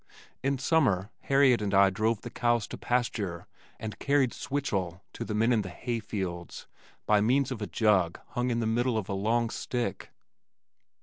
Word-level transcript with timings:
In 0.41 0.57
summer 0.57 1.11
Harriet 1.19 1.61
and 1.61 1.75
I 1.75 1.91
drove 1.91 2.21
the 2.21 2.31
cows 2.31 2.65
to 2.69 2.77
pasture, 2.79 3.45
and 3.79 3.99
carried 3.99 4.31
"switchel" 4.33 5.01
to 5.13 5.23
the 5.23 5.35
men 5.35 5.53
in 5.53 5.61
the 5.61 5.69
hay 5.69 5.99
fields 5.99 6.65
by 7.05 7.21
means 7.21 7.51
of 7.51 7.61
a 7.61 7.67
jug 7.67 8.19
hung 8.29 8.49
in 8.49 8.61
the 8.61 8.65
middle 8.65 8.97
of 8.97 9.09
a 9.09 9.13
long 9.13 9.51
stick. 9.51 10.09